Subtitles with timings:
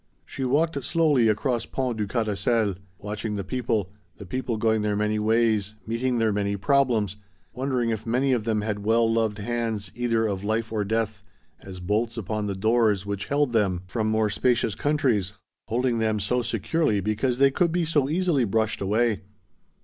[0.25, 5.19] She walked slowly across Pont du Carrousel, watching the people, the people going their many
[5.19, 7.17] ways, meeting their many problems,
[7.53, 11.21] wondering if many of them had well loved hands, either of life or death,
[11.61, 15.33] as bolts upon the doors which held them from more spacious countries,
[15.67, 19.21] holding them so securely because they could be so easily brushed away.